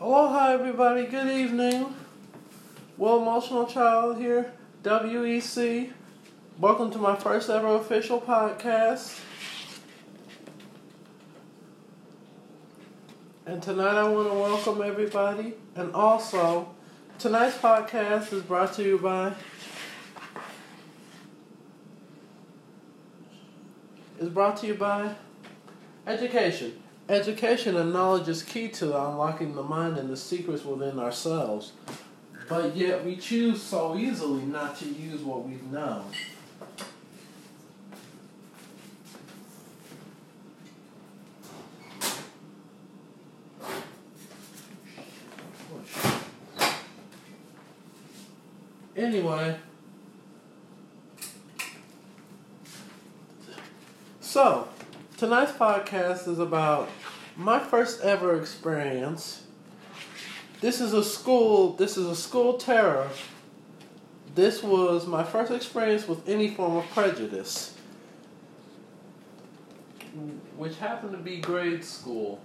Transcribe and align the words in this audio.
Aloha, 0.00 0.52
everybody. 0.52 1.06
Good 1.06 1.26
evening. 1.26 1.92
Well, 2.96 3.20
Emotional 3.20 3.66
Child 3.66 4.18
here, 4.18 4.52
WEC. 4.84 5.90
Welcome 6.56 6.92
to 6.92 6.98
my 6.98 7.16
first 7.16 7.50
ever 7.50 7.74
official 7.74 8.20
podcast. 8.20 9.18
And 13.44 13.60
tonight 13.60 13.96
I 13.96 14.08
want 14.08 14.28
to 14.28 14.34
welcome 14.34 14.82
everybody. 14.82 15.54
And 15.74 15.92
also, 15.92 16.72
tonight's 17.18 17.58
podcast 17.58 18.32
is 18.32 18.44
brought 18.44 18.74
to 18.74 18.84
you 18.84 18.98
by. 18.98 19.32
Is 24.20 24.28
brought 24.28 24.58
to 24.58 24.68
you 24.68 24.74
by 24.74 25.16
education. 26.06 26.84
Education 27.08 27.74
and 27.78 27.90
knowledge 27.90 28.28
is 28.28 28.42
key 28.42 28.68
to 28.68 28.86
unlocking 28.88 29.54
the 29.54 29.62
mind 29.62 29.96
and 29.96 30.10
the 30.10 30.16
secrets 30.16 30.62
within 30.62 30.98
ourselves. 30.98 31.72
But 32.50 32.76
yet 32.76 33.02
we 33.02 33.16
choose 33.16 33.62
so 33.62 33.96
easily 33.96 34.42
not 34.42 34.76
to 34.80 34.84
use 34.84 35.22
what 35.22 35.48
we've 35.48 35.62
known. 35.64 36.04
Anyway, 48.94 49.56
so 54.20 54.68
tonight's 55.18 55.50
podcast 55.50 56.28
is 56.28 56.38
about 56.38 56.88
my 57.36 57.58
first 57.58 58.00
ever 58.02 58.40
experience. 58.40 59.42
This 60.60 60.80
is 60.80 60.92
a 60.92 61.02
school. 61.02 61.72
This 61.72 61.96
is 61.96 62.06
a 62.06 62.14
school 62.14 62.54
terror. 62.54 63.10
This 64.36 64.62
was 64.62 65.08
my 65.08 65.24
first 65.24 65.50
experience 65.50 66.06
with 66.06 66.28
any 66.28 66.54
form 66.54 66.76
of 66.76 66.88
prejudice, 66.90 67.74
which 70.56 70.76
happened 70.76 71.12
to 71.12 71.18
be 71.18 71.40
grade 71.40 71.84
school. 71.84 72.40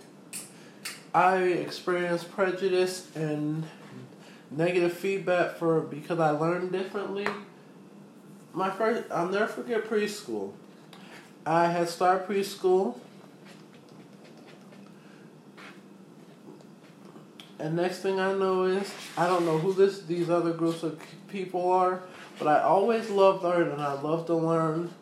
I 1.13 1.37
experienced 1.43 2.31
prejudice 2.31 3.07
and 3.13 3.65
negative 4.49 4.93
feedback 4.93 5.57
for 5.57 5.81
because 5.81 6.19
I 6.19 6.31
learned 6.31 6.71
differently. 6.71 7.27
My 8.51 8.71
first, 8.71 9.11
I'll 9.11 9.29
never 9.29 9.45
forget 9.45 9.85
preschool. 9.85 10.53
I 11.45 11.67
had 11.67 11.89
started 11.89 12.27
preschool. 12.27 12.97
And 17.59 17.75
next 17.75 17.99
thing 17.99 18.19
I 18.19 18.33
know 18.33 18.63
is 18.63 18.93
I 19.17 19.27
don't 19.27 19.45
know 19.45 19.57
who 19.57 19.73
this 19.73 20.01
these 20.01 20.29
other 20.29 20.51
groups 20.51 20.83
of 20.83 21.01
people 21.29 21.71
are, 21.71 22.03
but 22.37 22.47
I 22.47 22.61
always 22.61 23.09
loved 23.09 23.45
art 23.45 23.67
and 23.67 23.81
I 23.81 23.93
love 24.01 24.25
to 24.27 24.35
learn, 24.35 24.93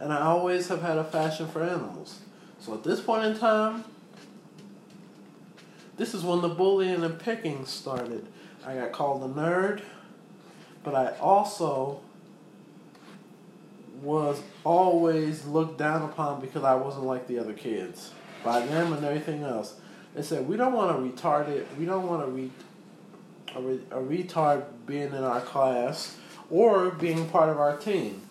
and 0.00 0.12
I 0.12 0.22
always 0.22 0.68
have 0.68 0.80
had 0.80 0.96
a 0.96 1.04
passion 1.04 1.48
for 1.48 1.62
animals. 1.62 2.20
So 2.60 2.72
at 2.72 2.82
this 2.82 3.00
point 3.00 3.24
in 3.26 3.38
time, 3.38 3.84
this 5.96 6.14
is 6.14 6.22
when 6.22 6.40
the 6.40 6.48
bullying 6.48 7.04
and 7.04 7.18
picking 7.18 7.66
started. 7.66 8.26
I 8.64 8.74
got 8.74 8.92
called 8.92 9.22
a 9.30 9.34
nerd, 9.34 9.82
but 10.82 10.94
I 10.94 11.18
also 11.18 12.00
was 14.02 14.42
always 14.64 15.46
looked 15.46 15.78
down 15.78 16.02
upon 16.02 16.40
because 16.40 16.64
I 16.64 16.74
wasn't 16.74 17.04
like 17.04 17.28
the 17.28 17.38
other 17.38 17.52
kids 17.52 18.10
by 18.44 18.66
them 18.66 18.92
and 18.92 19.04
everything 19.04 19.44
else. 19.44 19.76
They 20.14 20.22
said 20.22 20.48
we 20.48 20.56
don't 20.56 20.72
want 20.72 20.90
a 20.90 21.00
retarded, 21.00 21.64
we 21.78 21.86
don't 21.86 22.06
want 22.06 22.22
a 22.22 22.26
re, 22.26 22.50
a, 23.54 23.60
re, 23.62 23.80
a 23.90 24.00
retard 24.00 24.64
being 24.86 25.08
in 25.08 25.24
our 25.24 25.40
class 25.40 26.16
or 26.50 26.90
being 26.90 27.28
part 27.28 27.48
of 27.48 27.58
our 27.58 27.76
team. 27.76 28.22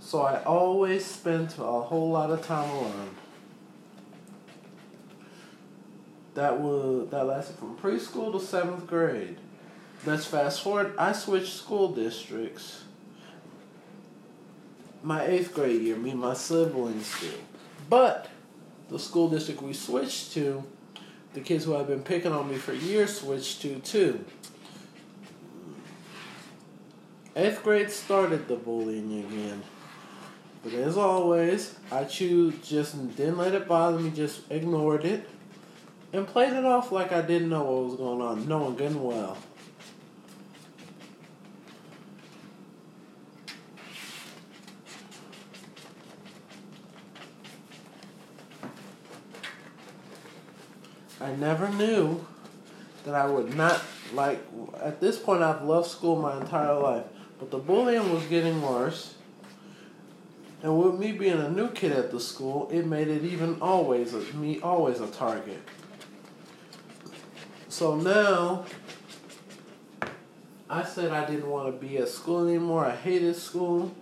So 0.00 0.22
I 0.22 0.42
always 0.44 1.04
spent 1.04 1.58
a 1.58 1.82
whole 1.82 2.10
lot 2.10 2.30
of 2.30 2.44
time 2.44 2.70
alone. 2.70 3.10
That 6.34 6.58
was 6.58 7.10
that 7.10 7.26
lasted 7.26 7.56
from 7.56 7.76
preschool 7.76 8.32
to 8.32 8.40
seventh 8.40 8.86
grade. 8.86 9.36
Let's 10.06 10.24
fast 10.24 10.62
forward. 10.62 10.94
I 10.96 11.12
switched 11.12 11.52
school 11.52 11.92
districts. 11.92 12.84
My 15.02 15.24
eighth 15.24 15.54
grade 15.54 15.82
year, 15.82 15.96
me 15.96 16.10
and 16.10 16.20
my 16.20 16.34
siblings 16.34 17.20
did. 17.20 17.38
But 17.88 18.28
the 18.88 18.98
school 18.98 19.28
district 19.28 19.62
we 19.62 19.72
switched 19.72 20.32
to, 20.32 20.64
the 21.34 21.40
kids 21.40 21.64
who 21.64 21.72
had 21.72 21.86
been 21.86 22.02
picking 22.02 22.32
on 22.32 22.50
me 22.50 22.56
for 22.56 22.72
years 22.72 23.18
switched 23.18 23.62
to 23.62 23.78
too. 23.80 24.24
Eighth 27.36 27.62
grade 27.62 27.90
started 27.90 28.48
the 28.48 28.56
bullying 28.56 29.24
again. 29.24 29.62
But 30.64 30.72
as 30.72 30.96
always, 30.96 31.76
I 31.90 32.04
choose 32.04 32.54
just 32.66 33.16
didn't 33.16 33.38
let 33.38 33.54
it 33.54 33.68
bother 33.68 33.98
me, 33.98 34.10
just 34.10 34.50
ignored 34.50 35.04
it 35.04 35.28
and 36.12 36.26
played 36.26 36.52
it 36.52 36.64
off 36.64 36.90
like 36.90 37.12
I 37.12 37.22
didn't 37.22 37.48
know 37.48 37.62
what 37.62 37.84
was 37.84 37.94
going 37.96 38.20
on, 38.20 38.48
knowing 38.48 38.76
good 38.76 38.92
and 38.92 39.04
well. 39.04 39.36
I 51.20 51.34
never 51.34 51.68
knew 51.68 52.24
that 53.04 53.14
I 53.14 53.26
would 53.26 53.56
not 53.56 53.82
like. 54.12 54.40
At 54.80 55.00
this 55.00 55.18
point, 55.18 55.42
I've 55.42 55.62
loved 55.62 55.88
school 55.88 56.16
my 56.16 56.40
entire 56.40 56.74
life, 56.74 57.04
but 57.38 57.50
the 57.50 57.58
bullying 57.58 58.12
was 58.12 58.24
getting 58.26 58.62
worse. 58.62 59.14
And 60.62 60.78
with 60.78 60.98
me 60.98 61.12
being 61.12 61.38
a 61.38 61.48
new 61.48 61.70
kid 61.70 61.92
at 61.92 62.10
the 62.10 62.18
school, 62.18 62.68
it 62.72 62.86
made 62.86 63.08
it 63.08 63.24
even 63.24 63.58
always 63.60 64.14
a, 64.14 64.18
me 64.34 64.60
always 64.60 65.00
a 65.00 65.06
target. 65.06 65.60
So 67.68 67.94
now, 67.94 68.64
I 70.68 70.84
said 70.84 71.12
I 71.12 71.24
didn't 71.24 71.48
want 71.48 71.66
to 71.66 71.86
be 71.86 71.98
at 71.98 72.08
school 72.08 72.46
anymore. 72.46 72.84
I 72.84 72.94
hated 72.94 73.36
school. 73.36 73.94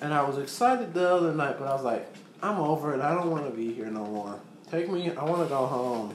And 0.00 0.12
I 0.12 0.22
was 0.22 0.36
excited 0.38 0.92
the 0.92 1.08
other 1.08 1.32
night, 1.32 1.56
but 1.58 1.68
I 1.68 1.74
was 1.74 1.84
like, 1.84 2.12
I'm 2.42 2.58
over 2.58 2.92
it. 2.94 3.00
I 3.00 3.14
don't 3.14 3.30
want 3.30 3.46
to 3.46 3.50
be 3.50 3.72
here 3.72 3.86
no 3.86 4.04
more. 4.04 4.40
Take 4.70 4.90
me, 4.90 5.12
I 5.12 5.24
want 5.24 5.42
to 5.42 5.48
go 5.48 5.66
home. 5.66 6.14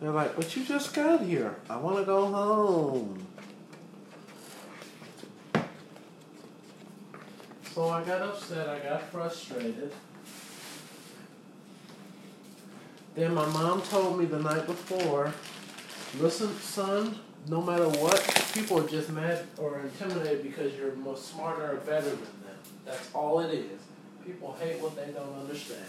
They're 0.00 0.10
like, 0.10 0.34
but 0.36 0.54
you 0.56 0.64
just 0.64 0.92
got 0.92 1.22
here. 1.22 1.54
I 1.70 1.76
want 1.76 1.96
to 1.98 2.04
go 2.04 2.26
home. 2.26 3.26
So 7.72 7.88
I 7.88 8.02
got 8.04 8.22
upset. 8.22 8.68
I 8.68 8.78
got 8.80 9.02
frustrated. 9.10 9.92
Then 13.14 13.32
my 13.34 13.46
mom 13.46 13.80
told 13.82 14.18
me 14.18 14.26
the 14.26 14.38
night 14.38 14.66
before, 14.66 15.32
listen, 16.18 16.54
son, 16.58 17.18
no 17.48 17.62
matter 17.62 17.88
what, 17.88 18.50
people 18.52 18.80
are 18.80 18.88
just 18.88 19.10
mad 19.10 19.46
or 19.56 19.80
intimidated 19.80 20.42
because 20.42 20.74
you're 20.74 20.94
more 20.96 21.16
smarter 21.16 21.72
or 21.72 21.76
better 21.76 22.10
than 22.10 22.18
them. 22.18 22.58
That's 22.84 23.08
all 23.14 23.40
it 23.40 23.54
is. 23.54 23.80
People 24.26 24.56
hate 24.60 24.80
what 24.80 24.96
they 24.96 25.12
don't 25.12 25.34
understand. 25.38 25.84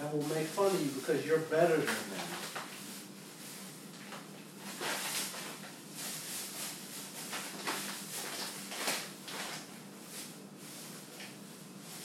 And 0.00 0.12
will 0.12 0.28
make 0.34 0.46
fun 0.46 0.66
of 0.66 0.80
you 0.80 0.90
because 0.92 1.24
you're 1.24 1.38
better 1.38 1.76
than 1.76 1.86
them. 1.86 2.26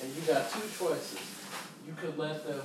And 0.01 0.16
you 0.16 0.22
got 0.22 0.51
two 0.51 0.62
choices. 0.78 1.19
You 1.85 1.94
could 1.97 2.18
let 2.18 2.47
them 2.47 2.62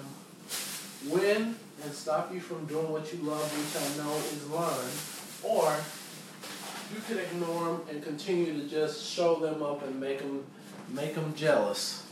win 1.08 1.56
and 1.82 1.92
stop 1.92 2.32
you 2.32 2.40
from 2.40 2.64
doing 2.66 2.90
what 2.90 3.12
you 3.12 3.20
love, 3.20 3.42
which 3.42 3.82
I 3.82 4.04
know 4.04 4.16
is 4.16 4.48
learn, 4.48 4.90
or 5.42 5.76
you 6.94 7.00
could 7.06 7.18
ignore 7.18 7.64
them 7.64 7.80
and 7.90 8.02
continue 8.02 8.60
to 8.60 8.68
just 8.68 9.04
show 9.04 9.36
them 9.36 9.62
up 9.62 9.82
and 9.82 10.00
make 10.00 10.20
them 10.20 10.44
make 10.92 11.14
them 11.14 11.34
jealous. 11.34 12.05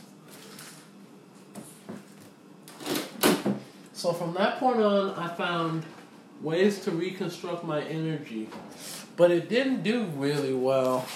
So 4.05 4.13
from 4.13 4.35
that 4.35 4.59
point 4.59 4.79
on, 4.81 5.15
I 5.15 5.33
found 5.33 5.83
ways 6.39 6.79
to 6.81 6.91
reconstruct 6.91 7.63
my 7.63 7.81
energy, 7.81 8.47
but 9.17 9.31
it 9.31 9.49
didn't 9.49 9.81
do 9.81 10.03
really 10.15 10.53
well. 10.53 11.07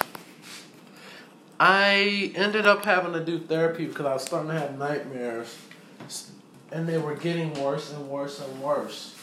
I 1.60 2.32
ended 2.34 2.66
up 2.66 2.84
having 2.84 3.14
to 3.14 3.24
do 3.24 3.38
therapy 3.38 3.86
because 3.86 4.08
I 4.08 4.14
was 4.14 4.24
starting 4.24 4.50
to 4.50 4.60
have 4.60 4.80
nightmares 4.80 5.56
and 6.72 6.90
they 6.90 6.98
were 6.98 7.14
getting 7.14 7.54
worse 7.62 7.94
and 7.94 8.10
worse 8.10 8.40
and 8.40 8.60
worse. 8.60 9.16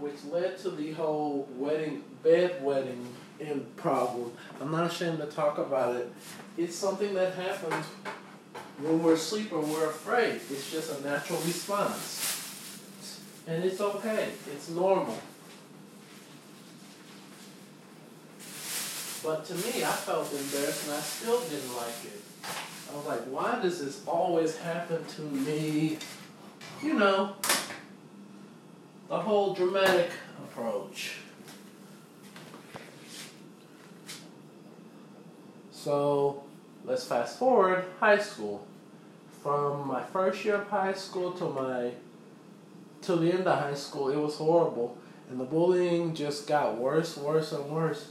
Which 0.00 0.24
led 0.24 0.58
to 0.58 0.70
the 0.70 0.90
whole 0.90 1.48
wedding, 1.52 2.02
bedwetting 2.24 3.06
in 3.40 3.66
problem. 3.76 4.32
I'm 4.60 4.70
not 4.70 4.90
ashamed 4.90 5.18
to 5.18 5.26
talk 5.26 5.58
about 5.58 5.96
it. 5.96 6.12
It's 6.56 6.74
something 6.74 7.14
that 7.14 7.34
happens 7.34 7.86
when 8.80 9.02
we're 9.02 9.14
asleep 9.14 9.52
or 9.52 9.60
we're 9.60 9.86
afraid. 9.86 10.40
It's 10.50 10.70
just 10.70 10.98
a 10.98 11.04
natural 11.04 11.38
response. 11.40 12.34
And 13.46 13.64
it's 13.64 13.80
okay, 13.80 14.28
it's 14.52 14.68
normal. 14.68 15.18
But 19.22 19.44
to 19.46 19.54
me, 19.54 19.84
I 19.84 19.92
felt 19.92 20.32
embarrassed 20.32 20.86
and 20.86 20.94
I 20.94 21.00
still 21.00 21.40
didn't 21.40 21.76
like 21.76 22.04
it. 22.04 22.22
I 22.90 22.96
was 22.96 23.06
like, 23.06 23.20
why 23.24 23.60
does 23.60 23.84
this 23.84 24.02
always 24.06 24.56
happen 24.56 25.04
to 25.04 25.22
me? 25.22 25.98
You 26.82 26.94
know, 26.94 27.34
the 29.08 29.18
whole 29.18 29.54
dramatic 29.54 30.10
approach. 30.44 31.16
So 35.82 36.42
let's 36.84 37.04
fast 37.04 37.38
forward 37.38 37.84
high 38.00 38.18
school. 38.18 38.66
From 39.42 39.86
my 39.86 40.02
first 40.02 40.44
year 40.44 40.56
of 40.56 40.66
high 40.68 40.92
school 40.92 41.30
to 41.32 41.44
my 41.44 41.92
till 43.00 43.18
the 43.18 43.32
end 43.32 43.46
of 43.46 43.58
high 43.60 43.74
school, 43.74 44.08
it 44.08 44.16
was 44.16 44.36
horrible. 44.36 44.98
And 45.30 45.38
the 45.38 45.44
bullying 45.44 46.16
just 46.16 46.48
got 46.48 46.76
worse, 46.76 47.16
worse, 47.16 47.52
and 47.52 47.70
worse. 47.70 48.08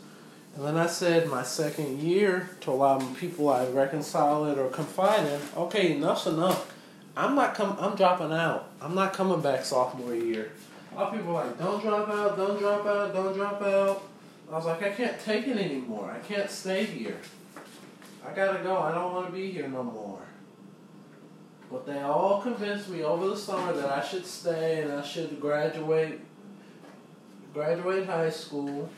And 0.55 0.65
then 0.65 0.77
I 0.77 0.87
said 0.87 1.27
my 1.27 1.43
second 1.43 1.99
year 1.99 2.49
to 2.61 2.71
a 2.71 2.71
lot 2.71 3.03
of 3.03 3.17
people 3.17 3.49
I 3.49 3.67
reconcile 3.67 4.45
it 4.45 4.57
or 4.57 4.69
confide 4.69 5.27
in, 5.27 5.41
okay, 5.57 5.91
enough's 5.91 6.25
enough. 6.25 6.73
I'm 7.17 7.35
not 7.35 7.53
com- 7.53 7.77
I'm 7.81 7.97
dropping 7.97 8.31
out. 8.31 8.69
I'm 8.81 8.95
not 8.95 9.11
coming 9.11 9.41
back 9.41 9.65
sophomore 9.65 10.15
year. 10.15 10.51
A 10.93 10.95
lot 10.95 11.07
of 11.09 11.19
people 11.19 11.35
are 11.35 11.45
like, 11.45 11.59
don't 11.59 11.81
drop 11.81 12.07
out, 12.07 12.37
don't 12.37 12.59
drop 12.59 12.85
out, 12.85 13.13
don't 13.13 13.35
drop 13.35 13.61
out. 13.61 14.03
I 14.49 14.55
was 14.55 14.65
like, 14.65 14.81
I 14.83 14.89
can't 14.91 15.19
take 15.19 15.47
it 15.47 15.57
anymore. 15.57 16.09
I 16.15 16.25
can't 16.25 16.49
stay 16.49 16.85
here. 16.85 17.17
I 18.27 18.33
gotta 18.33 18.61
go. 18.61 18.77
I 18.77 18.93
don't 18.93 19.13
want 19.13 19.27
to 19.27 19.31
be 19.31 19.51
here 19.51 19.69
no 19.69 19.83
more. 19.83 20.19
But 21.71 21.85
they 21.85 21.99
all 21.99 22.41
convinced 22.41 22.89
me 22.89 23.03
over 23.03 23.29
the 23.29 23.37
summer 23.37 23.71
that 23.73 23.89
I 23.89 24.05
should 24.05 24.25
stay 24.25 24.81
and 24.81 24.91
I 24.91 25.01
should 25.01 25.39
graduate 25.39 26.19
graduate 27.53 28.05
high 28.05 28.29
school 28.29 28.89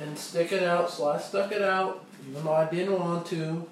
and 0.00 0.16
stick 0.16 0.52
it 0.52 0.62
out. 0.62 0.90
So 0.90 1.08
I 1.08 1.18
stuck 1.18 1.50
it 1.52 1.62
out, 1.62 2.04
even 2.28 2.44
though 2.44 2.52
I 2.52 2.70
didn't 2.70 2.98
want 2.98 3.26
to. 3.26 3.66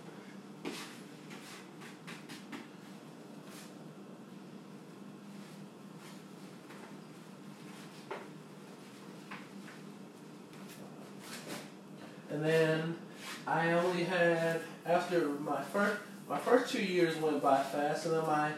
And 12.31 12.45
then 12.45 12.97
I 13.47 13.73
only 13.73 14.05
had 14.05 14.61
after 14.87 15.29
my 15.29 15.63
first 15.63 15.97
my 16.29 16.39
first 16.39 16.73
two 16.73 16.83
years 16.83 17.17
went 17.17 17.43
by 17.43 17.63
fast, 17.63 18.07
and 18.07 18.15
then 18.15 18.27
my 18.27 18.53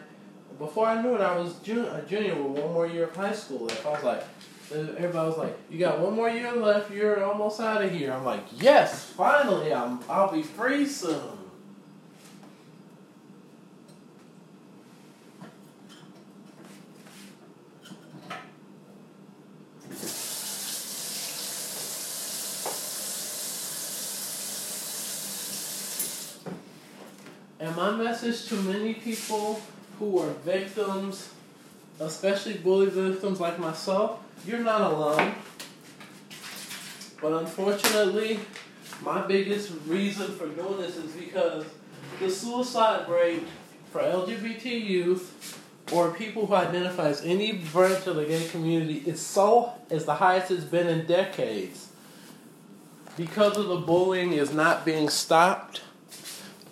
before 0.59 0.87
I 0.87 1.03
knew 1.03 1.15
it, 1.15 1.21
I 1.21 1.37
was 1.37 1.55
junior, 1.59 1.91
a 1.91 2.09
junior 2.09 2.35
with 2.35 2.62
one 2.62 2.73
more 2.73 2.87
year 2.87 3.05
of 3.05 3.17
high 3.17 3.33
school 3.33 3.67
left. 3.67 3.85
I 3.85 3.91
was 3.91 4.05
like, 4.05 4.25
everybody 4.71 5.29
was 5.29 5.38
like, 5.38 5.56
"You 5.69 5.79
got 5.79 5.99
one 6.00 6.15
more 6.15 6.31
year 6.31 6.53
left. 6.53 6.91
You're 6.91 7.25
almost 7.25 7.61
out 7.61 7.85
of 7.85 7.91
here." 7.91 8.12
I'm 8.12 8.25
like, 8.25 8.44
"Yes, 8.53 9.05
finally, 9.05 9.75
I'm 9.75 10.00
I'll 10.09 10.33
be 10.33 10.43
free 10.43 10.87
soon." 10.87 11.46
And 27.67 27.75
my 27.75 27.91
message 27.91 28.47
to 28.47 28.55
many 28.63 28.95
people 28.95 29.61
who 29.99 30.21
are 30.21 30.31
victims, 30.45 31.31
especially 31.99 32.55
bully 32.59 32.87
victims 32.87 33.41
like 33.41 33.59
myself, 33.59 34.21
you're 34.47 34.61
not 34.61 34.83
alone. 34.83 35.35
But 37.21 37.33
unfortunately, 37.33 38.39
my 39.03 39.27
biggest 39.27 39.73
reason 39.85 40.29
for 40.37 40.47
doing 40.47 40.77
this 40.77 40.97
is 40.97 41.11
because 41.11 41.65
the 42.21 42.31
suicide 42.31 43.09
rate 43.09 43.43
for 43.91 44.01
LGBT 44.01 44.87
youth 44.87 45.61
or 45.91 46.12
people 46.12 46.47
who 46.47 46.55
identify 46.55 47.09
as 47.09 47.25
any 47.25 47.55
branch 47.55 48.07
of 48.07 48.15
the 48.15 48.27
gay 48.27 48.47
community 48.47 49.03
is 49.07 49.21
so 49.21 49.73
is 49.91 50.05
the 50.05 50.15
highest 50.15 50.53
it's 50.53 50.62
been 50.62 50.87
in 50.87 51.05
decades. 51.05 51.89
Because 53.17 53.57
of 53.57 53.67
the 53.67 53.79
bullying 53.79 54.35
is 54.35 54.55
not 54.55 54.85
being 54.85 55.09
stopped 55.09 55.83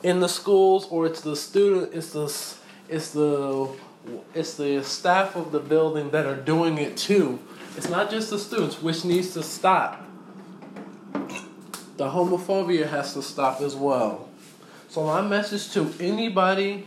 in 0.04 0.20
the 0.20 0.28
schools 0.28 0.86
or 0.90 1.06
it's 1.06 1.22
the 1.22 1.34
student 1.34 1.92
it's 1.92 2.12
the 2.12 2.24
it's 2.88 3.10
the 3.10 3.68
it's 4.34 4.56
the 4.56 4.84
staff 4.84 5.34
of 5.34 5.50
the 5.50 5.58
building 5.58 6.10
that 6.10 6.26
are 6.26 6.36
doing 6.36 6.76
it 6.76 6.96
too. 6.96 7.38
It's 7.76 7.88
not 7.88 8.10
just 8.10 8.28
the 8.28 8.38
students, 8.38 8.82
which 8.82 9.04
needs 9.04 9.32
to 9.32 9.42
stop. 9.42 10.04
The 11.96 12.10
homophobia 12.10 12.88
has 12.88 13.14
to 13.14 13.22
stop 13.22 13.62
as 13.62 13.74
well. 13.74 14.28
So 14.88 15.04
my 15.06 15.22
message 15.22 15.72
to 15.72 15.92
anybody 15.98 16.86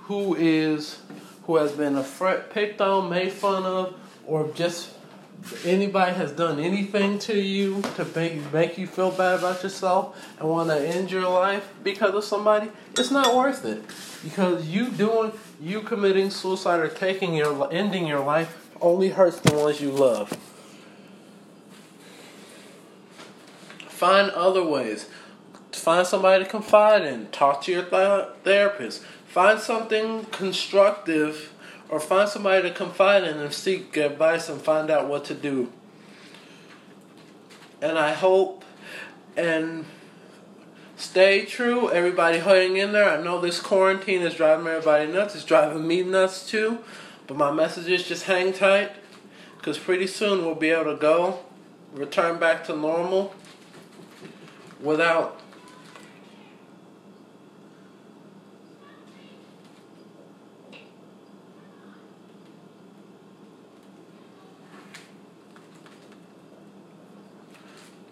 who 0.00 0.34
is 0.34 0.98
who 1.44 1.56
has 1.56 1.72
been 1.72 1.96
a 1.96 2.00
afraid, 2.00 2.50
picked 2.50 2.80
on, 2.80 3.10
made 3.10 3.32
fun 3.32 3.64
of, 3.64 3.94
or 4.26 4.48
just 4.54 4.90
anybody 5.64 6.14
has 6.14 6.32
done 6.32 6.58
anything 6.58 7.18
to 7.20 7.38
you 7.40 7.82
to 7.96 8.04
make, 8.14 8.52
make 8.52 8.78
you 8.78 8.86
feel 8.86 9.10
bad 9.10 9.38
about 9.38 9.62
yourself 9.62 10.16
and 10.38 10.48
want 10.48 10.68
to 10.70 10.78
end 10.78 11.10
your 11.10 11.28
life 11.28 11.72
because 11.82 12.14
of 12.14 12.24
somebody, 12.24 12.70
it's 12.92 13.10
not 13.10 13.34
worth 13.34 13.64
it. 13.64 13.82
Because 14.22 14.66
you 14.66 14.90
doing, 14.90 15.32
you 15.60 15.80
committing 15.80 16.30
suicide 16.30 16.80
or 16.80 16.88
taking 16.88 17.34
your, 17.34 17.72
ending 17.72 18.06
your 18.06 18.20
life 18.20 18.68
only 18.80 19.10
hurts 19.10 19.40
the 19.40 19.54
ones 19.54 19.80
you 19.80 19.90
love. 19.90 20.32
Find 23.88 24.30
other 24.30 24.64
ways. 24.64 25.08
Find 25.70 26.06
somebody 26.06 26.44
to 26.44 26.50
confide 26.50 27.02
in. 27.02 27.28
Talk 27.28 27.62
to 27.62 27.72
your 27.72 27.84
th- 27.84 28.28
therapist. 28.42 29.02
Find 29.26 29.58
something 29.58 30.24
constructive 30.26 31.52
or 31.92 32.00
find 32.00 32.26
somebody 32.26 32.62
to 32.62 32.74
confide 32.74 33.22
in 33.22 33.36
and 33.36 33.52
seek 33.52 33.98
advice 33.98 34.48
and 34.48 34.58
find 34.62 34.90
out 34.90 35.08
what 35.08 35.26
to 35.26 35.34
do. 35.34 35.70
And 37.82 37.98
I 37.98 38.14
hope 38.14 38.64
and 39.36 39.84
stay 40.96 41.44
true. 41.44 41.90
Everybody 41.90 42.38
hang 42.38 42.78
in 42.78 42.92
there. 42.92 43.10
I 43.10 43.22
know 43.22 43.42
this 43.42 43.60
quarantine 43.60 44.22
is 44.22 44.36
driving 44.36 44.66
everybody 44.66 45.12
nuts. 45.12 45.34
It's 45.34 45.44
driving 45.44 45.86
me 45.86 46.02
nuts 46.02 46.48
too. 46.48 46.78
But 47.26 47.36
my 47.36 47.52
message 47.52 47.88
is 47.88 48.08
just 48.08 48.24
hang 48.24 48.54
tight 48.54 48.92
because 49.58 49.76
pretty 49.76 50.06
soon 50.06 50.46
we'll 50.46 50.54
be 50.54 50.70
able 50.70 50.94
to 50.94 50.98
go, 50.98 51.40
return 51.92 52.40
back 52.40 52.64
to 52.68 52.74
normal 52.74 53.34
without 54.80 55.41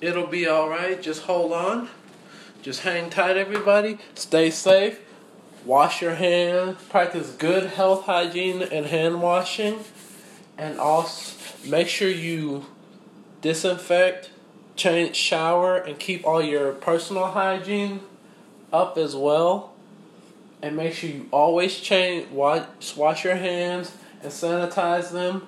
It'll 0.01 0.27
be 0.27 0.49
alright. 0.49 1.03
Just 1.03 1.23
hold 1.23 1.53
on. 1.53 1.89
Just 2.63 2.83
hang 2.83 3.11
tight, 3.11 3.37
everybody. 3.37 3.99
Stay 4.15 4.51
safe. 4.51 4.99
Wash 5.65 6.01
your 6.01 6.15
hands. 6.15 6.83
Practice 6.89 7.33
good 7.33 7.67
health 7.67 8.05
hygiene 8.05 8.63
and 8.63 8.87
hand 8.87 9.21
washing. 9.21 9.81
And 10.57 10.79
also 10.79 11.37
make 11.67 11.89
sure 11.89 12.09
you 12.09 12.65
disinfect, 13.43 14.31
change, 14.75 15.17
shower, 15.17 15.77
and 15.77 15.99
keep 15.99 16.27
all 16.27 16.43
your 16.43 16.73
personal 16.73 17.27
hygiene 17.27 18.01
up 18.73 18.97
as 18.97 19.15
well. 19.15 19.75
And 20.63 20.77
make 20.77 20.95
sure 20.95 21.11
you 21.11 21.29
always 21.31 21.77
change, 21.77 22.31
wash, 22.31 22.97
wash 22.97 23.25
your 23.25 23.37
hands 23.37 23.93
and 24.23 24.33
sanitize 24.33 25.13
them. 25.13 25.47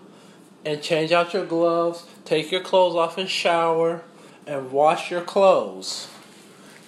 And 0.64 0.82
change 0.82 1.10
out 1.10 1.32
your 1.32 1.46
gloves. 1.46 2.06
Take 2.26 2.52
your 2.52 2.60
clothes 2.60 2.94
off 2.94 3.16
and 3.16 3.28
shower 3.28 4.02
and 4.46 4.72
wash 4.72 5.10
your 5.10 5.20
clothes. 5.20 6.08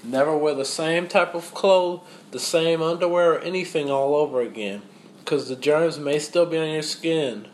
Never 0.03 0.37
wear 0.37 0.55
the 0.55 0.65
same 0.65 1.09
type 1.09 1.35
of 1.35 1.55
clothes, 1.55 2.01
the 2.31 2.39
same 2.39 2.83
underwear, 2.83 3.35
or 3.35 3.39
anything 3.39 3.91
all 3.91 4.15
over 4.15 4.41
again, 4.41 4.83
because 5.19 5.49
the 5.49 5.57
germs 5.57 5.99
may 5.99 6.19
still 6.19 6.47
be 6.47 6.59
on 6.59 6.69
your 6.71 6.83
skin. 6.83 7.49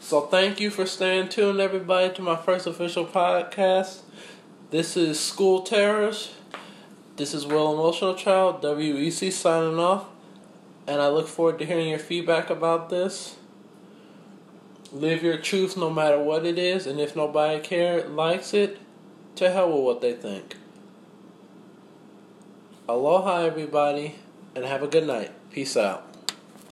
So, 0.00 0.22
thank 0.22 0.58
you 0.58 0.70
for 0.70 0.86
staying 0.86 1.28
tuned, 1.28 1.60
everybody, 1.60 2.12
to 2.14 2.22
my 2.22 2.34
first 2.34 2.66
official 2.66 3.06
podcast. 3.06 4.00
This 4.72 4.96
is 4.96 5.20
School 5.20 5.62
Terrors. 5.62 6.34
This 7.14 7.32
is 7.32 7.46
Will 7.46 7.72
Emotional 7.72 8.16
Child, 8.16 8.62
WEC 8.62 9.30
signing 9.30 9.78
off. 9.78 10.06
And 10.88 11.00
I 11.00 11.08
look 11.08 11.28
forward 11.28 11.60
to 11.60 11.66
hearing 11.66 11.90
your 11.90 12.00
feedback 12.00 12.50
about 12.50 12.90
this. 12.90 13.36
Live 14.92 15.22
your 15.22 15.36
truth 15.36 15.76
no 15.76 15.88
matter 15.88 16.18
what 16.18 16.44
it 16.44 16.58
is, 16.58 16.86
and 16.86 16.98
if 16.98 17.14
nobody 17.14 17.60
care 17.60 18.08
likes 18.08 18.52
it, 18.52 18.78
to 19.36 19.50
hell 19.50 19.68
with 19.72 19.84
what 19.84 20.00
they 20.00 20.12
think. 20.12 20.56
Aloha, 22.88 23.42
everybody, 23.42 24.16
and 24.56 24.64
have 24.64 24.82
a 24.82 24.88
good 24.88 25.06
night. 25.06 25.30
Peace 25.52 25.76
out. 25.76 26.09